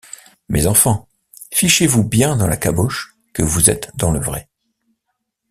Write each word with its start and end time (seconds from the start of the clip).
Mes 0.49 0.65
enfants, 0.65 1.07
fichez-vous 1.53 2.03
bien 2.03 2.35
dans 2.35 2.47
la 2.47 2.57
caboche 2.57 3.15
que 3.33 3.43
vous 3.43 3.69
êtes 3.69 3.91
dans 3.97 4.09
le 4.09 4.19
vrai. 4.19 4.49